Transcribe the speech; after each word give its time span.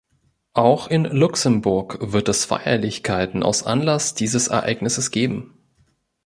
Auch 0.55 0.87
in 0.87 1.03
Luxemburg 1.05 1.99
wird 2.11 2.27
es 2.27 2.45
Feierlichkeiten 2.45 3.43
aus 3.43 3.61
Anlass 3.61 4.15
dieses 4.15 4.47
Ereignisses 4.47 5.11
geben. 5.11 5.53